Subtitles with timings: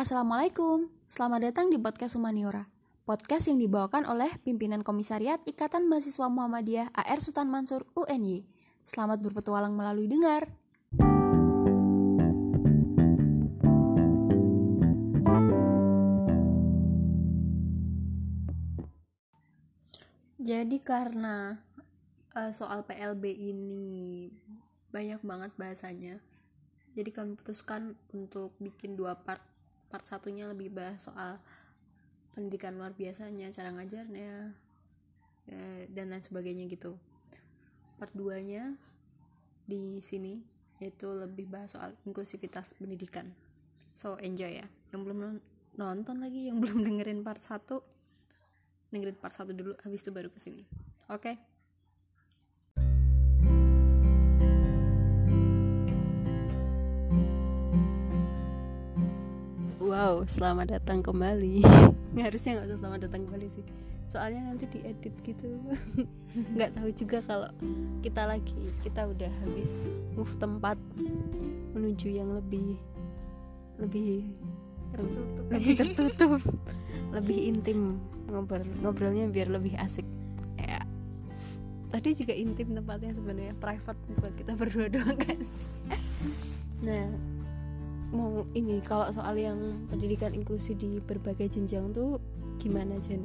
[0.00, 2.72] Assalamualaikum, selamat datang di podcast Humaniora.
[3.04, 8.48] Podcast yang dibawakan oleh pimpinan komisariat Ikatan Mahasiswa Muhammadiyah AR Sultan Mansur UNY
[8.80, 10.48] Selamat berpetualang melalui dengar.
[20.40, 21.60] Jadi karena
[22.32, 24.32] uh, soal PLB ini
[24.96, 26.24] banyak banget bahasanya
[26.96, 29.44] jadi kami putuskan untuk bikin dua part
[29.90, 31.42] part satunya lebih bahas soal
[32.32, 34.54] pendidikan luar biasanya cara ngajarnya
[35.50, 36.94] ya, dan lain sebagainya gitu.
[37.98, 38.72] Part 2 nya
[39.66, 40.40] di sini
[40.80, 43.28] yaitu lebih bahas soal inklusivitas pendidikan.
[43.92, 44.66] So enjoy ya.
[44.94, 45.18] Yang belum
[45.76, 47.60] nonton lagi yang belum dengerin part 1
[48.90, 50.66] dengerin part 1 dulu habis itu baru ke sini
[51.08, 51.22] oke?
[51.22, 51.34] okay?
[59.90, 61.66] Wow, selamat datang kembali.
[62.22, 63.66] Harusnya nggak usah selamat datang kembali sih.
[64.06, 65.50] Soalnya nanti diedit gitu.
[66.54, 67.50] Nggak tahu juga kalau
[67.98, 69.74] kita lagi kita udah habis
[70.14, 70.78] move tempat
[71.74, 72.78] menuju yang lebih
[73.82, 74.30] lebih
[74.94, 76.40] tertutup, lebih tertutup,
[77.18, 77.98] lebih intim
[78.30, 80.06] ngobrol ngobrolnya biar lebih asik.
[80.54, 80.86] Ya.
[81.90, 85.38] Tadi juga intim tempatnya sebenarnya private buat kita berdua doang kan.
[86.78, 87.10] Nah,
[88.10, 92.18] mau ini kalau soal yang pendidikan inklusi di berbagai jenjang tuh
[92.58, 93.22] gimana Jen?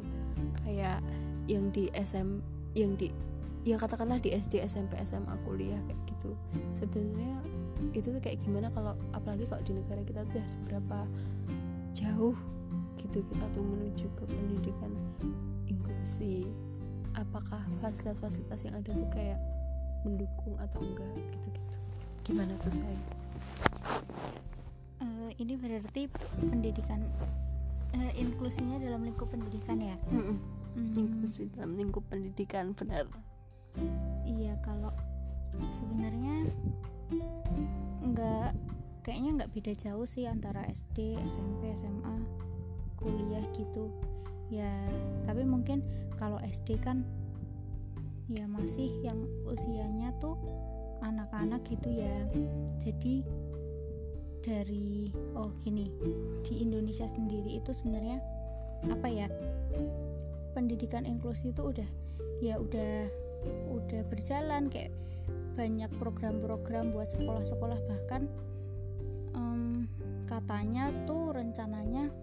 [0.61, 1.01] Kayak
[1.49, 2.41] yang di SM
[2.77, 3.09] yang di
[3.65, 6.31] ya katakanlah di SD SMP SMA kuliah kayak gitu.
[6.77, 7.41] Sebenarnya
[7.91, 10.99] itu tuh kayak gimana kalau apalagi kalau di negara kita tuh ya seberapa
[11.97, 12.37] jauh
[13.01, 14.91] gitu kita tuh menuju ke pendidikan
[15.65, 16.45] inklusi.
[17.15, 19.39] Apakah fasilitas-fasilitas yang ada tuh kayak
[20.05, 21.77] mendukung atau enggak gitu-gitu.
[22.21, 22.99] Gimana tuh saya
[25.35, 26.07] ini berarti
[26.39, 27.03] pendidikan
[27.95, 30.37] uh, inklusinya dalam lingkup pendidikan ya mm -mm.
[30.75, 30.91] Mm.
[30.95, 33.07] inklusi dalam lingkup pendidikan benar
[34.23, 34.91] iya kalau
[35.71, 36.47] sebenarnya
[38.03, 38.51] nggak
[39.03, 42.15] kayaknya nggak beda jauh sih antara SD SMP SMA
[42.95, 43.91] kuliah gitu
[44.47, 44.71] ya
[45.27, 45.83] tapi mungkin
[46.15, 47.03] kalau SD kan
[48.31, 50.39] ya masih yang usianya tuh
[51.05, 52.15] anak-anak gitu ya
[52.81, 53.21] jadi
[54.45, 55.89] dari oh gini
[56.45, 58.21] di Indonesia sendiri itu sebenarnya
[58.93, 59.27] apa ya
[60.53, 61.89] pendidikan inklusi itu udah
[62.37, 63.09] ya udah
[63.73, 64.93] udah berjalan kayak
[65.57, 68.29] banyak program-program buat sekolah-sekolah bahkan
[69.33, 69.89] um,
[70.29, 72.13] katanya tuh rencananya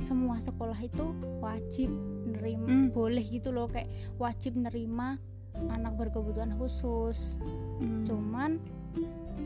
[0.00, 1.88] semua sekolah itu wajib
[2.28, 2.88] nerima hmm.
[2.92, 3.88] boleh gitu loh kayak
[4.20, 5.16] wajib nerima
[5.68, 7.36] anak berkebutuhan khusus
[7.80, 8.08] hmm.
[8.08, 8.56] cuman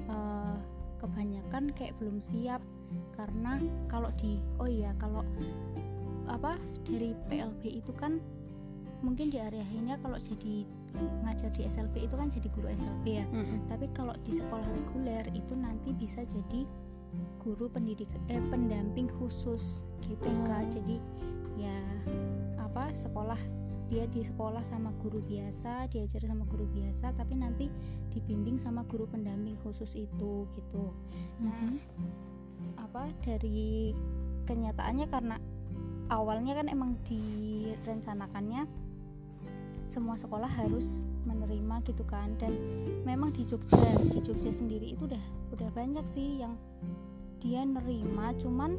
[0.06, 0.58] uh,
[0.98, 2.60] kebanyakan kayak belum siap
[3.18, 3.58] karena
[3.90, 5.26] kalau di oh iya kalau
[6.26, 8.18] apa dari PLB itu kan
[9.04, 10.64] mungkin di area ini kalau jadi
[10.96, 13.58] ngajar di SLB itu kan jadi guru SLB ya mm -hmm.
[13.68, 16.64] tapi kalau di sekolah reguler itu nanti bisa jadi
[17.40, 20.62] guru pendidik eh pendamping khusus GPK oh.
[20.72, 20.96] jadi
[21.56, 21.78] ya
[22.76, 23.40] apa sekolah
[23.88, 27.72] dia di sekolah sama guru biasa diajar sama guru biasa tapi nanti
[28.12, 30.92] dibimbing sama guru pendamping khusus itu gitu
[31.40, 32.04] nah mm -hmm.
[32.76, 33.96] apa dari
[34.44, 35.40] kenyataannya karena
[36.12, 38.68] awalnya kan emang direncanakannya
[39.88, 42.52] semua sekolah harus menerima gitu kan dan
[43.08, 45.24] memang di Jogja di Jogja sendiri itu udah
[45.56, 46.60] udah banyak sih yang
[47.40, 48.76] dia nerima cuman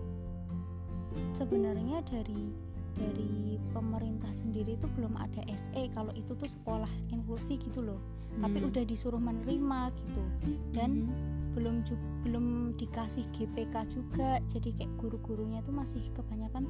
[1.34, 2.67] sebenarnya dari
[2.98, 8.02] dari pemerintah sendiri itu belum ada SE kalau itu tuh sekolah inklusi gitu loh.
[8.38, 8.44] Hmm.
[8.44, 10.24] tapi udah disuruh menerima gitu.
[10.74, 11.54] Dan hmm.
[11.58, 11.76] belum
[12.26, 12.46] belum
[12.78, 14.42] dikasih GPK juga.
[14.50, 16.66] Jadi kayak guru-gurunya tuh masih kebanyakan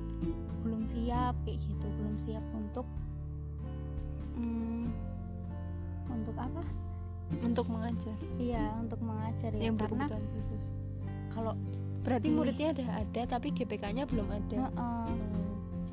[0.63, 1.87] belum siap kayak gitu.
[1.99, 2.87] Belum siap untuk
[4.35, 4.87] hmm,
[6.11, 6.63] untuk apa?
[7.43, 8.15] Untuk mengajar.
[8.39, 9.71] Iya untuk mengajar ya.
[9.71, 10.05] Yang karena
[10.35, 10.75] khusus.
[11.35, 11.53] kalau
[12.07, 14.71] berarti muridnya ada ada tapi GPK-nya belum ada.
[14.71, 15.07] Uh -uh.
[15.11, 15.46] Hmm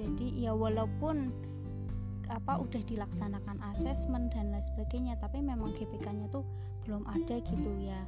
[0.05, 1.33] jadi ya walaupun
[2.29, 6.45] apa udah dilaksanakan asesmen dan lain sebagainya tapi memang GPK-nya tuh
[6.85, 8.05] belum ada gitu ya.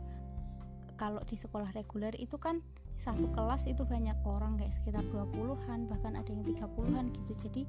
[0.96, 2.60] Kalau di sekolah reguler itu kan
[2.96, 7.32] satu kelas itu banyak orang kayak sekitar 20-an bahkan ada yang 30-an gitu.
[7.48, 7.62] Jadi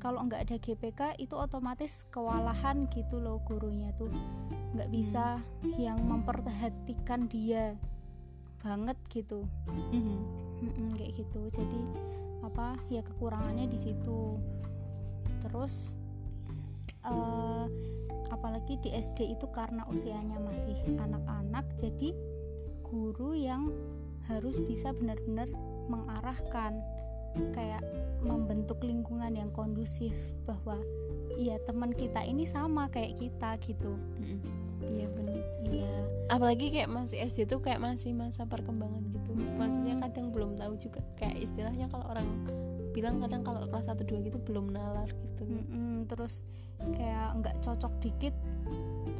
[0.00, 4.08] kalau nggak ada GPK itu otomatis kewalahan gitu loh gurunya tuh.
[4.72, 5.40] Nggak bisa
[5.76, 7.76] yang memperhatikan dia
[8.64, 9.44] banget gitu.
[9.92, 10.00] Mm
[10.64, 10.90] -hmm.
[10.96, 11.40] kayak gitu.
[11.52, 11.80] Jadi
[12.42, 14.38] apa ya kekurangannya di situ.
[15.42, 15.94] Terus
[17.06, 17.66] uh,
[18.30, 22.14] apalagi di SD itu karena usianya masih anak-anak jadi
[22.86, 23.72] guru yang
[24.28, 25.50] harus bisa benar-benar
[25.90, 26.78] mengarahkan
[27.56, 27.80] kayak
[28.20, 30.12] membentuk lingkungan yang kondusif
[30.44, 30.76] bahwa
[31.40, 33.96] iya teman kita ini sama kayak kita gitu.
[34.82, 35.96] Iya benar iya
[36.32, 39.36] apalagi kayak masih SD tuh kayak masih masa perkembangan gitu.
[39.60, 41.04] Maksudnya kadang belum tahu juga.
[41.20, 42.24] Kayak istilahnya kalau orang
[42.96, 45.44] bilang kadang kalau kelas 1 2 gitu belum nalar gitu.
[45.44, 46.40] Mm-mm, terus
[46.96, 48.34] kayak nggak cocok dikit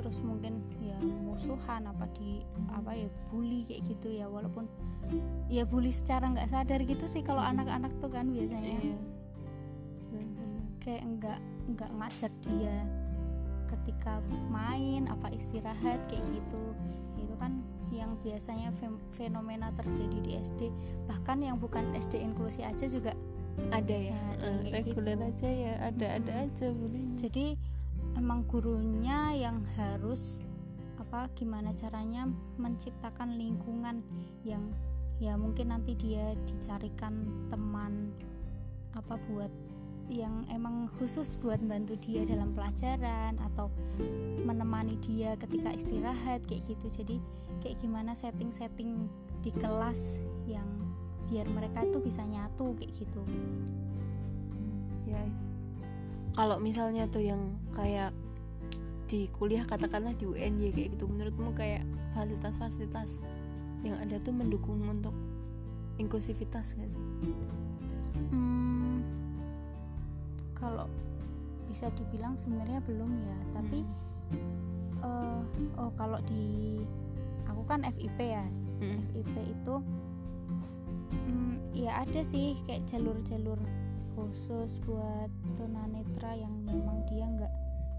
[0.00, 2.43] terus mungkin ya musuhan apa di
[2.73, 4.25] apa ya bully kayak gitu ya.
[4.32, 4.64] Walaupun
[5.53, 8.81] ya bully secara nggak sadar gitu sih kalau anak-anak tuh kan biasanya.
[8.81, 8.99] Iya.
[10.81, 11.41] Kayak nggak
[11.76, 13.01] nggak ngajak dia
[13.78, 14.20] ketika
[14.52, 16.62] main apa istirahat kayak gitu.
[17.19, 18.72] Itu kan yang biasanya
[19.12, 20.60] fenomena terjadi di SD
[21.04, 23.12] bahkan yang bukan SD inklusi aja juga
[23.69, 24.16] ada ya?
[24.40, 25.28] Ada eh, reguler gitu.
[25.28, 25.74] aja ya?
[25.92, 26.44] Ada ada Mm-mm.
[26.48, 27.46] aja bullying jadi
[28.16, 30.40] emang gurunya yang harus
[31.00, 32.25] apa gimana caranya
[32.56, 34.00] menciptakan lingkungan
[34.48, 34.72] yang
[35.20, 38.10] ya mungkin nanti dia dicarikan teman
[38.96, 39.52] apa buat
[40.12, 43.73] yang emang khusus buat bantu dia dalam pelajaran atau
[44.44, 46.87] menemani dia ketika istirahat kayak gitu.
[46.93, 47.17] Jadi
[47.64, 49.09] kayak gimana setting-setting
[49.41, 50.69] di kelas yang
[51.32, 53.23] biar mereka tuh bisa nyatu kayak gitu.
[55.09, 55.25] Ya
[56.37, 58.12] kalau misalnya tuh yang kayak
[59.09, 61.85] di kuliah katakanlah di UNY kayak gitu menurutmu kayak
[62.17, 63.20] fasilitas-fasilitas
[63.85, 65.12] yang ada tuh mendukung untuk
[66.00, 67.05] inklusivitas gak sih?
[68.32, 68.91] Hmm,
[70.62, 70.87] kalau
[71.67, 73.82] bisa dibilang sebenarnya belum ya tapi
[75.03, 75.41] eh,
[75.75, 76.79] oh kalau di
[77.44, 78.47] aku kan FIP ya
[78.82, 78.99] Mm.
[79.14, 79.76] FIP itu
[81.23, 83.55] hmm, ya ada sih kayak jalur-jalur
[84.19, 87.53] khusus buat tunanetra yang memang dia nggak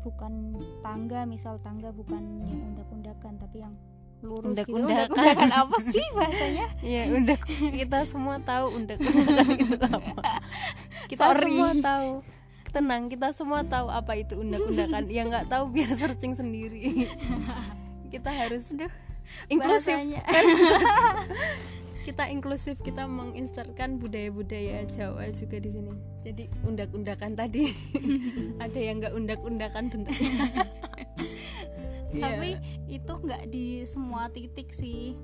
[0.04, 3.72] bukan tangga misal tangga bukan yang undak-undakan tapi yang
[4.20, 5.50] lurus gitu Undak-undakan.
[5.56, 7.40] apa sih bahasanya Iya, undak
[7.80, 10.20] kita semua tahu undak-undakan itu apa.
[11.12, 11.60] Kita Sorry.
[11.60, 12.10] semua tahu.
[12.74, 15.06] Tenang, kita semua tahu apa itu undak-undakan.
[15.06, 17.06] Yang nggak tahu biar searching sendiri.
[18.14, 18.74] kita harus
[19.46, 19.94] inklusif.
[19.94, 20.22] bahasanya.
[20.34, 21.06] kan inklusif.
[22.10, 25.94] kita inklusif, kita menginsertkan budaya-budaya Jawa juga di sini.
[26.26, 27.70] Jadi undak-undakan tadi
[28.58, 30.34] ada yang nggak undak-undakan bentuknya.
[32.14, 33.02] tapi Iya.
[33.02, 35.18] itu nggak di semua titik sih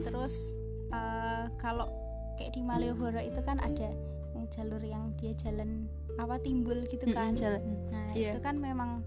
[0.00, 0.56] terus
[0.88, 1.92] eh, kalau
[2.40, 3.92] kayak di Malioboro itu kan ada
[4.32, 5.84] yang jalur yang dia jalan
[6.16, 7.62] apa timbul gitu kan Mm-mm, jalan.
[7.88, 8.30] nah Iya.
[8.30, 9.02] itu kan memang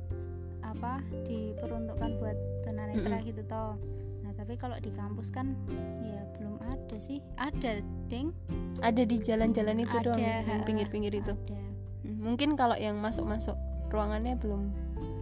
[0.60, 3.28] apa diperuntukkan buat tunanetra Mm-mm.
[3.28, 3.80] gitu toh
[4.20, 5.56] nah tapi kalau di kampus kan
[6.02, 8.36] ya belum ada sih ada deng
[8.80, 11.34] ada di jalan-jalan itu doang Ada, ya, yang pinggir-pinggir itu.
[11.34, 11.56] ada
[11.98, 13.56] Hmm, mungkin kalau yang masuk-masuk
[13.88, 14.70] ruangannya belum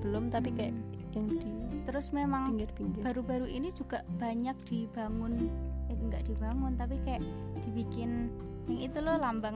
[0.02, 0.92] belum tapi kayak Hmm.
[1.14, 1.50] yang di
[1.86, 5.48] terus memang pinggir-pinggir baru-baru ini juga banyak dibangun
[5.86, 7.22] eh enggak dibangun tapi kayak
[7.62, 8.28] dibikin
[8.66, 9.56] yang itu loh lambang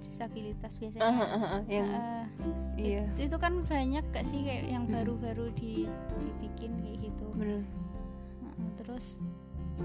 [0.00, 1.04] disabilitas biasanya.
[1.04, 2.24] Ah, ah, ah, yang Eh,
[2.76, 3.04] iya.
[3.14, 4.92] it- itu kan banyak gak sih kayak yang Mm.
[4.92, 5.84] baru-baru di
[6.18, 7.26] dibikin kayak gitu?
[7.36, 7.62] Bener.
[8.40, 9.16] Heeh, terus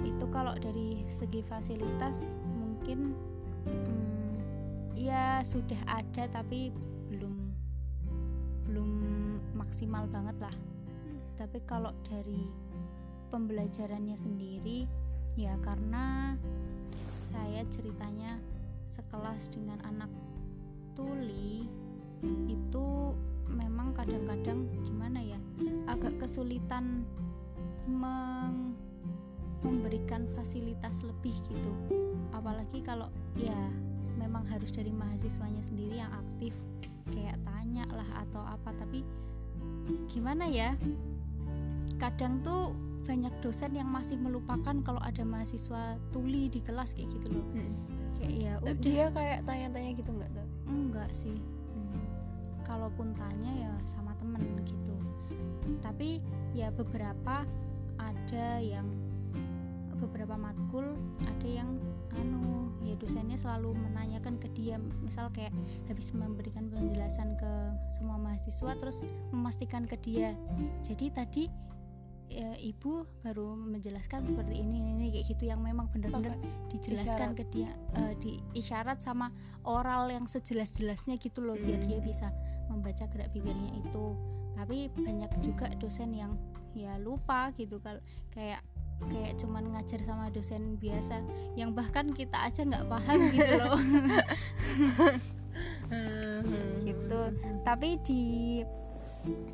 [0.02, 3.16] itu kalau dari segi fasilitas mungkin
[3.64, 4.36] mm,
[4.96, 6.72] ya sudah ada tapi
[7.08, 7.36] belum
[8.66, 8.90] belum
[9.54, 10.56] maksimal banget lah.
[11.36, 12.48] Tapi kalau dari
[13.30, 14.88] pembelajarannya sendiri
[15.36, 16.36] ya karena
[17.30, 18.40] saya ceritanya
[18.96, 20.08] sekelas dengan anak
[20.96, 21.68] tuli
[22.48, 22.88] itu
[23.52, 25.40] memang kadang-kadang gimana ya
[25.92, 27.04] agak kesulitan
[27.86, 28.80] meng-
[29.66, 31.72] memberikan fasilitas lebih gitu.
[32.32, 33.58] Apalagi kalau ya
[34.16, 36.56] memang harus dari mahasiswanya sendiri yang aktif
[37.12, 38.72] kayak tanya lah atau apa.
[38.80, 39.04] Tapi
[40.08, 40.78] gimana ya
[42.00, 42.74] kadang tuh
[43.06, 47.46] banyak dosen yang masih melupakan kalau ada mahasiswa tuli di kelas kayak gitu loh
[48.20, 48.76] kayak ya udah.
[48.82, 51.38] dia kayak tanya-tanya gitu nggak tuh enggak sih.
[52.66, 54.96] Kalaupun tanya ya sama temen gitu.
[55.86, 56.20] Tapi
[56.58, 57.46] ya beberapa
[58.02, 58.90] ada yang
[59.96, 61.80] beberapa matkul ada yang
[62.20, 64.82] anu ya dosennya selalu menanyakan ke dia.
[65.02, 65.54] Misal kayak
[65.88, 67.52] habis memberikan penjelasan ke
[67.96, 70.34] semua mahasiswa terus memastikan ke dia.
[70.82, 71.44] Jadi tadi
[72.28, 76.36] ya, ibu baru menjelaskan seperti ini ini, kayak gitu yang memang benar-benar
[76.68, 77.38] dijelaskan isyarat.
[77.38, 79.30] ke dia eh, di isyarat sama
[79.62, 81.88] oral yang sejelas-jelasnya gitu loh biar Hmm.
[81.88, 82.28] dia bisa
[82.68, 84.06] membaca gerak bibirnya itu.
[84.54, 86.34] Tapi banyak juga dosen yang
[86.74, 88.60] ya lupa gitu kalau kayak
[89.06, 91.20] kayak cuman ngajar sama dosen biasa
[91.54, 93.80] yang bahkan kita aja nggak paham gitu loh.
[96.82, 97.20] Gitu.
[97.64, 98.24] Tapi di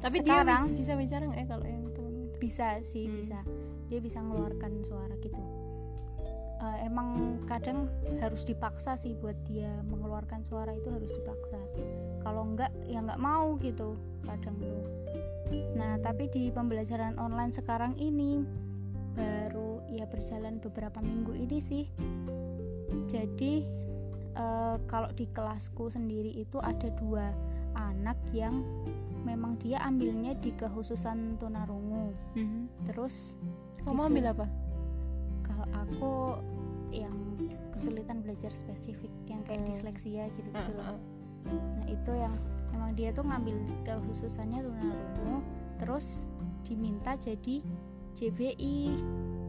[0.03, 2.00] tapi Sekarang- dia bisa bicara nggak ya kalau yang temen
[2.41, 3.21] bisa sih Hmm.
[3.21, 3.39] bisa.
[3.93, 5.37] Dia bisa mengeluarkan suara gitu.
[6.61, 7.89] Uh, emang kadang
[8.21, 11.57] harus dipaksa sih buat dia mengeluarkan suara itu harus dipaksa.
[12.21, 14.85] Kalau enggak ya enggak mau gitu kadang tuh.
[15.77, 18.45] Nah tapi di pembelajaran online sekarang ini
[19.17, 21.85] baru ya berjalan beberapa minggu ini sih.
[23.09, 23.65] Jadi
[24.37, 27.33] uh, kalau di kelasku sendiri itu ada dua
[27.73, 28.53] anak yang
[29.21, 32.85] memang dia ambilnya di kekhususan tunarungu Mhm.
[32.85, 33.37] terus
[33.81, 34.47] kamu ambil apa
[35.41, 36.13] kalau aku
[36.89, 37.15] yang
[37.71, 39.69] kesulitan belajar spesifik yang kayak Hmm.
[39.69, 40.99] disleksia gitu gitu Ah, loh ah.
[41.77, 42.35] nah itu yang
[42.71, 45.37] emang dia tuh ngambil kekhususannya tunarungu
[45.77, 46.25] terus
[46.61, 47.61] diminta jadi
[48.11, 48.99] JBI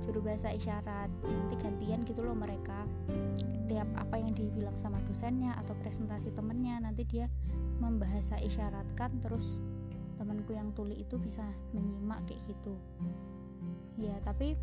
[0.01, 2.87] juru bahasa isyarat nanti gantian gitu loh mereka
[3.67, 7.27] tiap apa yang dibilang sama dosennya atau presentasi temennya nanti dia
[7.83, 9.59] membahasa isyaratkan terus
[10.15, 11.43] temanku yang tuli itu bisa
[11.75, 12.79] menyimak kayak gitu.
[13.99, 14.55] Ya tapi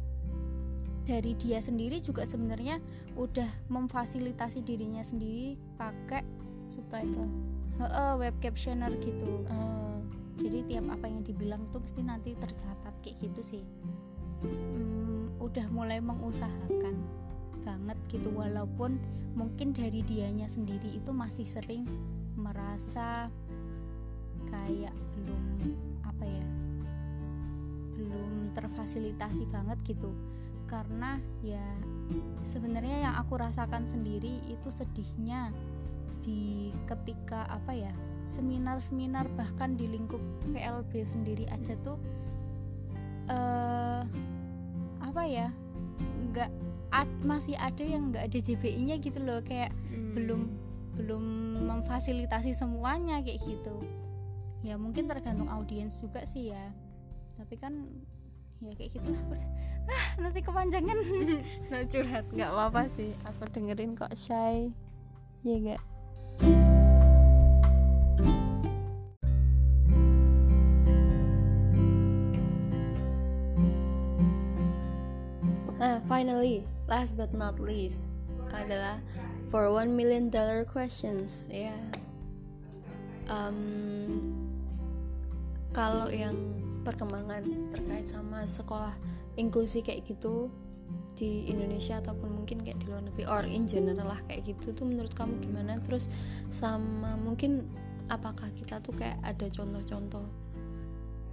[1.04, 2.80] dari dia sendiri juga sebenarnya
[3.20, 6.24] udah memfasilitasi dirinya sendiri pakai
[6.72, 7.28] subtitle
[7.80, 9.44] heeh, web captioner gitu.
[9.52, 10.00] Ah,
[10.40, 13.64] jadi tiap apa yang dibilang tuh pasti nanti tercatat kayak gitu sih.
[14.40, 16.96] Hmm, udah mulai mengusahakan
[17.64, 18.96] banget gitu walaupun
[19.36, 21.84] mungkin dari dianya sendiri itu masih sering
[22.50, 23.30] merasa
[24.50, 25.46] kayak belum
[26.02, 26.48] apa ya
[27.94, 30.10] belum terfasilitasi banget gitu
[30.66, 31.66] karena ya
[32.46, 35.54] sebenarnya yang aku rasakan sendiri itu sedihnya
[36.26, 37.94] di ketika apa ya
[38.26, 40.22] seminar-seminar bahkan di lingkup
[40.54, 41.98] PLB sendiri aja tuh
[43.30, 44.02] eh
[45.02, 45.50] apa ya
[46.30, 46.50] nggak
[46.94, 50.14] ad- masih ada yang nggak ada JBI-nya gitu loh kayak hmm.
[50.14, 50.42] belum
[51.00, 51.24] belum
[51.64, 53.80] memfasilitasi semuanya kayak gitu.
[54.60, 56.76] Ya mungkin tergantung audiens juga sih ya.
[57.40, 57.88] Tapi kan
[58.60, 59.24] ya kayak gitulah
[59.96, 61.00] ah nanti kepanjangan.
[61.72, 62.28] Nah, curhat.
[62.36, 63.16] Nggak apa-apa sih.
[63.24, 64.76] Aku dengerin kok shy
[65.44, 65.82] ya enggak
[75.80, 78.12] Nah, finally, last but not least
[78.52, 79.00] adalah
[79.48, 81.48] for one million dollar questions.
[81.48, 81.72] Ya,
[83.30, 83.58] Em,
[85.70, 86.34] kalau yang
[86.82, 88.98] perkembangan terkait sama sekolah
[89.38, 90.50] inklusi kayak gitu
[91.14, 94.90] di Indonesia ataupun mungkin kayak di luar negeri or in general lah kayak gitu tuh
[94.90, 95.78] menurut kamu gimana?
[95.86, 96.10] Terus
[96.50, 97.70] sama mungkin
[98.10, 100.26] apakah kita tuh kayak ada contoh-contoh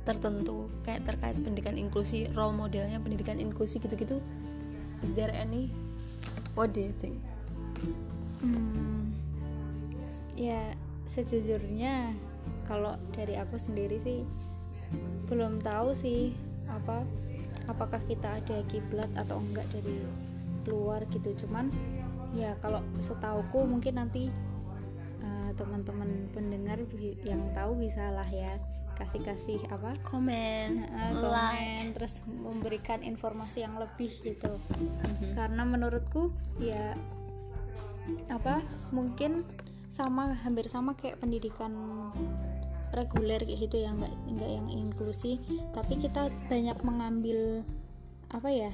[0.04, 4.22] tertentu kayak terkait pendidikan inklusi role modelnya pendidikan inklusi gitu-gitu
[5.02, 5.66] is there any
[6.54, 7.18] what do you think
[8.40, 9.14] Hmm,
[10.36, 10.74] ya
[11.06, 12.12] sejujurnya
[12.66, 14.26] kalau dari aku sendiri sih
[15.26, 16.34] belum tahu sih
[16.66, 17.02] apa
[17.66, 20.02] apakah kita ada kiblat atau enggak dari
[20.66, 21.34] luar gitu.
[21.46, 21.70] Cuman
[22.34, 24.30] ya kalau setauku mungkin nanti
[25.22, 26.78] eh, teman-teman pendengar
[27.22, 28.58] yang tahu bisa lah ya
[28.96, 29.94] kasih-kasih apa?
[30.06, 31.22] Comment eh, like.
[31.22, 34.58] komen terus memberikan informasi yang lebih gitu.
[35.34, 36.30] Karena menurutku
[36.62, 36.94] ya
[38.30, 38.62] apa
[38.94, 39.42] mungkin
[39.86, 41.72] sama hampir sama kayak pendidikan
[42.94, 45.40] reguler kayak gitu ya nggak nggak yang inklusi.
[45.74, 47.62] Tapi kita banyak mengambil
[48.30, 48.72] apa ya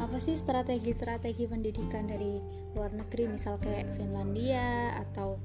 [0.00, 2.40] apa sih strategi-strategi pendidikan dari
[2.72, 5.36] luar negeri misal kayak Finlandia atau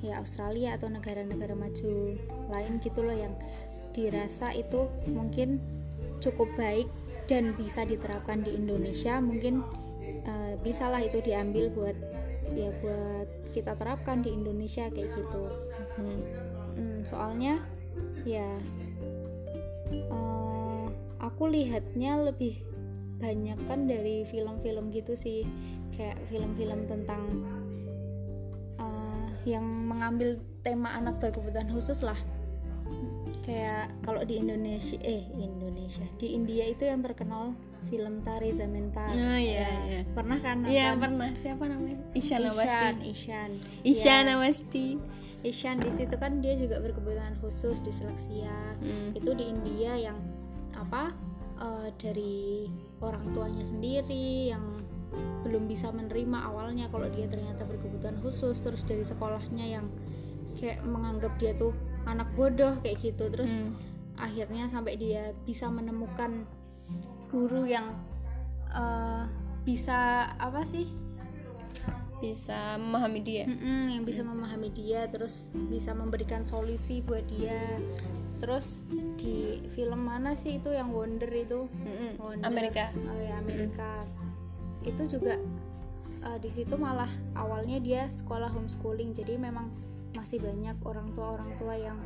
[0.00, 2.16] ya Australia atau negara-negara maju
[2.48, 3.34] lain gitu loh yang
[3.90, 5.58] dirasa itu mungkin
[6.22, 6.86] cukup baik
[7.26, 9.18] dan bisa diterapkan di Indonesia.
[9.18, 9.62] Mungkin
[10.24, 11.96] eh, bisalah itu diambil buat
[12.54, 15.44] ya buat kita terapkan di Indonesia kayak gitu.
[15.98, 16.20] Hmm.
[16.78, 17.62] Hmm, soalnya
[18.22, 18.46] ya
[19.90, 20.86] eh,
[21.18, 22.62] aku lihatnya lebih
[23.20, 25.44] banyak kan dari film-film gitu sih.
[25.94, 27.22] Kayak film-film tentang
[28.78, 32.18] eh, yang mengambil tema anak berkebutuhan khusus lah.
[33.46, 37.54] Kayak kalau di Indonesia eh Indonesia di India itu yang terkenal
[37.88, 40.00] film Tari Zaman Par Oh, iya, Ya, iya.
[40.06, 41.00] pernah kan Iya nonton?
[41.02, 41.30] pernah.
[41.34, 41.98] Siapa namanya?
[42.12, 43.50] Isyana Ishan Wasti Ishan.
[43.82, 44.86] Isyana Ya, Wasti
[45.40, 49.16] Ishan di situ kan dia juga berkebutuhan khusus disleksia Hmm.
[49.16, 50.20] itu di India yang
[50.72, 51.16] apa
[51.56, 52.68] eh, dari
[52.98, 54.64] orang tuanya sendiri yang
[55.40, 58.56] belum bisa menerima awalnya kalau dia ternyata berkebutuhan khusus.
[58.56, 59.88] Terus dari sekolahnya yang
[60.52, 61.72] kayak menganggap dia tuh
[62.04, 63.26] anak bodoh kayak gitu.
[63.26, 63.72] Terus Hmm.
[64.16, 66.44] akhirnya sampai dia bisa menemukan
[67.30, 67.94] guru yang
[68.74, 69.24] eh,
[69.62, 70.90] bisa apa sih?
[72.20, 73.48] Bisa memahami dia?
[73.48, 77.78] Mm-mm, yang bisa memahami dia terus bisa memberikan solusi buat dia.
[78.42, 78.84] Terus
[79.16, 81.70] di film mana sih itu yang Wonder itu?
[81.70, 82.20] Mm-mm.
[82.20, 82.44] Wonder.
[82.44, 82.92] Amerika.
[83.08, 84.04] Oh ya Amerika.
[84.84, 85.40] Itu juga
[86.44, 89.72] di situ malah awalnya dia sekolah homeschooling jadi memang
[90.12, 91.96] masih banyak orang tua orang tua yang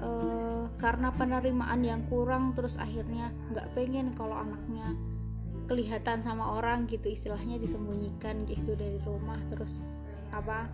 [0.00, 4.96] uh, karena penerimaan yang kurang terus akhirnya nggak pengen kalau anaknya
[5.68, 9.80] kelihatan sama orang gitu istilahnya disembunyikan gitu dari rumah terus
[10.32, 10.68] apa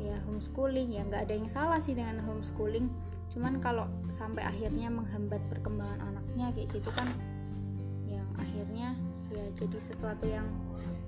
[0.00, 2.88] ya homeschooling ya nggak ada yang salah sih dengan homeschooling
[3.32, 7.08] cuman kalau sampai akhirnya menghambat perkembangan anaknya kayak gitu kan
[8.08, 8.92] yang akhirnya
[9.32, 10.44] ya jadi sesuatu yang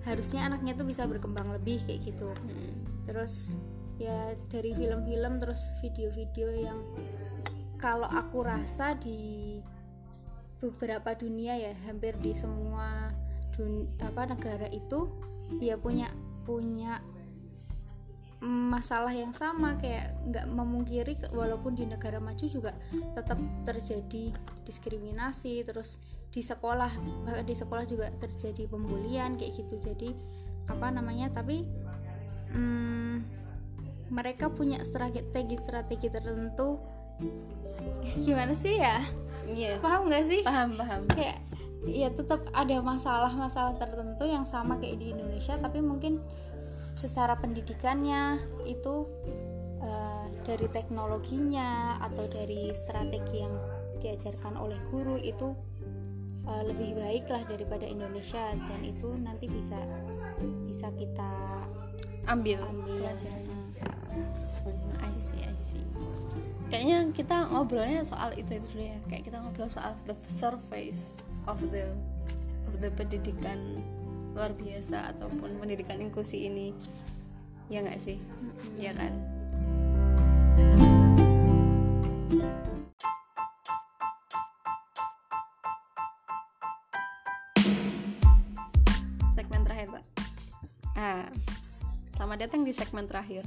[0.04, 3.04] harusnya anaknya tuh bisa berkembang lebih kayak gitu hmm.
[3.08, 3.56] terus
[3.98, 6.78] ya dari film-film terus video-video yang
[7.78, 9.60] kalau aku rasa di
[10.58, 13.12] beberapa dunia ya hampir di semua
[13.54, 15.12] dun apa negara itu
[15.60, 16.08] dia punya
[16.48, 17.04] punya
[18.44, 22.76] masalah yang sama kayak nggak memungkiri walaupun di negara maju juga
[23.16, 24.36] tetap terjadi
[24.68, 25.96] diskriminasi terus
[26.28, 26.92] di sekolah
[27.46, 29.80] di sekolah juga terjadi pembulian kayak gitu.
[29.80, 30.12] Jadi
[30.68, 31.64] apa namanya tapi
[32.52, 33.43] hmm,
[34.14, 36.78] mereka punya strategi strategi tertentu
[38.26, 39.02] gimana sih ya
[39.50, 39.76] yeah.
[39.82, 41.42] paham nggak sih paham paham kayak
[41.84, 46.22] ya tetap ada masalah-masalah tertentu yang sama kayak di Indonesia tapi mungkin
[46.94, 49.04] secara pendidikannya itu
[49.82, 53.54] uh, dari teknologinya atau dari strategi yang
[54.00, 55.52] diajarkan oleh guru itu
[56.48, 59.76] uh, lebih baik lah daripada Indonesia dan itu nanti bisa
[60.64, 61.32] bisa kita
[62.28, 63.04] ambil, ambil.
[63.04, 63.63] pelajaran.
[64.14, 65.84] Hmm, I see, I see.
[66.70, 68.98] Kayaknya kita ngobrolnya soal itu itu dulu ya.
[69.10, 71.18] Kayak kita ngobrol soal the surface
[71.50, 71.90] of the
[72.70, 73.82] of the pendidikan
[74.34, 76.74] luar biasa ataupun pendidikan inklusi ini
[77.70, 78.76] ya nggak sih mm-hmm.
[78.76, 79.14] ya kan
[92.54, 93.42] datang di segmen terakhir.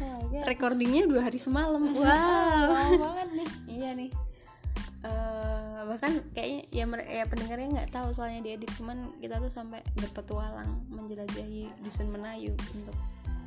[0.00, 1.84] Oh, recordingnya dua hari semalam.
[2.00, 2.96] Wow.
[2.96, 3.48] Banget nih.
[3.68, 4.10] Iya nih.
[5.04, 10.80] Uh, bahkan kayaknya ya, ya pendengarnya nggak tahu soalnya diedit cuman kita tuh sampai berpetualang
[10.88, 12.96] menjelajahi dusun Menayu untuk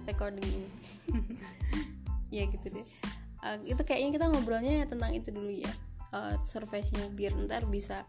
[0.05, 0.69] recording ini.
[2.29, 2.85] Ya gitu deh.
[3.41, 5.73] Uh, itu kayaknya kita ngobrolnya tentang itu dulu ya.
[6.13, 8.05] Uh, surface-nya biar ntar bisa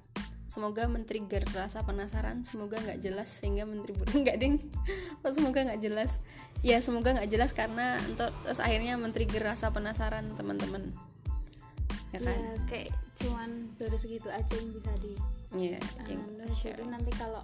[0.54, 4.62] semoga men-trigger rasa penasaran semoga nggak jelas sehingga men-trigger nggak ding.
[5.26, 6.22] Oh, semoga nggak jelas.
[6.62, 10.94] Ya semoga nggak jelas karena untuk terus akhirnya men-trigger rasa penasaran teman-teman.
[12.14, 12.38] Ya kan?
[12.38, 15.12] Ya, kayak cuman baru segitu aja yang bisa di
[15.58, 17.42] yeah, uh, yang nanti kalau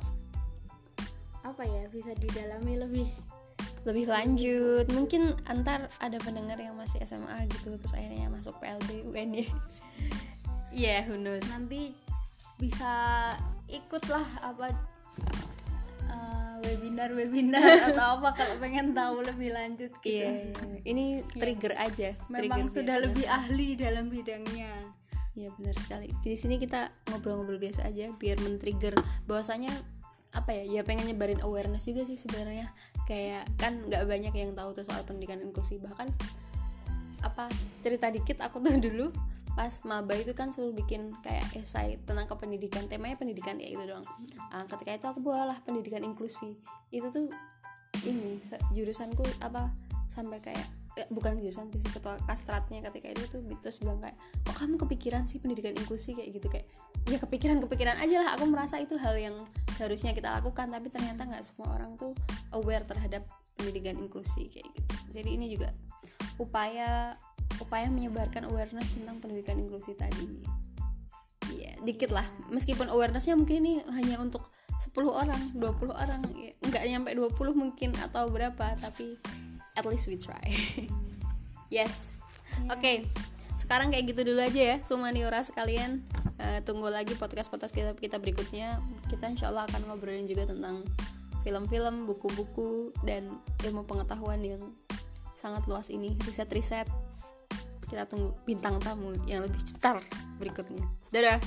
[1.42, 3.10] apa ya bisa didalami lebih
[3.82, 4.86] lebih lanjut.
[4.94, 9.46] Mungkin antar ada pendengar yang masih SMA gitu terus akhirnya masuk PLB UN ya
[10.86, 11.42] yeah who knows?
[11.50, 12.09] Nanti
[12.60, 12.92] bisa
[13.72, 14.76] ikutlah apa
[16.60, 20.20] webinar webinar atau apa kalau pengen tahu lebih lanjut gitu.
[20.20, 20.78] Iya, iya.
[20.84, 21.36] ini iya.
[21.40, 21.86] trigger yeah.
[21.88, 22.08] aja.
[22.28, 23.06] Memang trigger sudah biasa.
[23.08, 24.72] lebih ahli dalam bidangnya.
[25.34, 26.08] Iya benar sekali.
[26.20, 28.94] Di sini kita ngobrol-ngobrol biasa aja biar men-trigger
[29.24, 29.72] bahwasanya
[30.30, 32.70] apa ya ya pengen nyebarin awareness juga sih sebenarnya
[33.02, 36.06] kayak kan nggak banyak yang tahu tuh soal pendidikan inklusi bahkan
[37.26, 37.50] apa
[37.82, 39.10] cerita dikit aku tuh dulu
[39.60, 44.00] pas maba itu kan suruh bikin kayak esai tentang kependidikan temanya pendidikan ya itu doang.
[44.48, 46.56] Uh, ketika itu aku bawalah pendidikan inklusi.
[46.88, 47.28] Itu tuh
[48.08, 48.40] ini
[48.72, 49.68] jurusanku apa
[50.08, 50.64] sampai kayak
[50.96, 54.16] eh, bukan jurusan sih ketua kastratnya ketika itu tuh terus bilang kayak
[54.48, 56.16] kok kamu kepikiran sih pendidikan inklusi?
[56.16, 56.66] Kayak gitu kayak
[57.12, 59.36] ya kepikiran kepikiran aja lah aku merasa itu hal yang
[59.76, 62.16] seharusnya kita lakukan tapi ternyata nggak semua orang tuh
[62.56, 63.28] aware terhadap
[63.60, 64.94] pendidikan inklusi kayak gitu.
[65.20, 65.76] Jadi ini juga
[66.40, 67.20] upaya
[67.60, 70.40] upaya menyebarkan awareness tentang pendidikan inklusi tadi.
[71.52, 72.24] Ya dikit lah.
[72.48, 74.48] Meskipun awarenessnya mungkin ini hanya untuk
[74.80, 79.20] 10 orang 20 orang ya, nggak nyampe 20 mungkin atau berapa tapi
[79.76, 80.40] at least we try.
[81.70, 82.18] Yes.
[82.66, 82.74] Yeah.
[82.74, 82.96] oke okay.
[83.54, 84.76] sekarang kayak gitu dulu aja ya.
[84.82, 86.02] Semua niora sekalian
[86.42, 88.82] uh, tunggu lagi podcast podcast kita kita berikutnya.
[89.06, 90.82] Kita insya Allah akan ngobrolin juga tentang
[91.46, 94.74] film-film buku-buku dan ilmu pengetahuan yang
[95.38, 96.18] sangat luas ini.
[96.26, 96.90] Riset-riset
[97.90, 99.98] kita tunggu bintang tamu yang lebih cetar
[100.38, 100.86] berikutnya.
[101.10, 101.42] Dadah